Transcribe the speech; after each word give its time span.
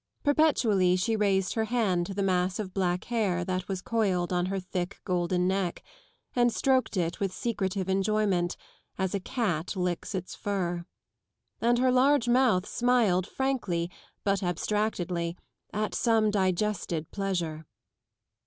Perpetually 0.23 0.95
she 0.95 1.15
raised 1.15 1.53
her 1.53 1.65
hand 1.65 2.07
to 2.07 2.15
the 2.15 2.23
mass 2.23 2.57
of 2.57 2.73
black 2.73 3.03
hair 3.03 3.45
that 3.45 3.67
was 3.67 3.83
coiled 3.83 4.33
on 4.33 4.47
her 4.47 4.59
thick 4.59 4.99
golden 5.03 5.47
neck, 5.47 5.83
and 6.35 6.51
stroked 6.51 6.97
it 6.97 7.19
with 7.19 7.31
secretive 7.31 7.87
enjoyment, 7.87 8.57
as 8.97 9.13
a 9.13 9.19
cat 9.19 9.75
licks 9.75 10.15
its 10.15 10.33
fur. 10.33 10.85
And 11.61 11.77
her 11.77 11.91
large 11.91 12.27
mouth 12.27 12.65
smiled 12.65 13.27
frankly, 13.27 13.91
but 14.23 14.41
abstractedly, 14.41 15.37
at 15.71 15.93
some 15.93 16.31
digested 16.31 17.11
pleasure. 17.11 17.67